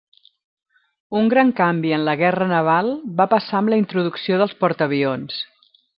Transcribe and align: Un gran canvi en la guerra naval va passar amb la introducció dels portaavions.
Un 1.19 1.27
gran 1.33 1.51
canvi 1.59 1.93
en 1.97 2.07
la 2.07 2.15
guerra 2.21 2.47
naval 2.53 2.91
va 3.21 3.27
passar 3.37 3.61
amb 3.61 3.75
la 3.75 3.81
introducció 3.83 4.41
dels 4.43 4.57
portaavions. 4.65 5.39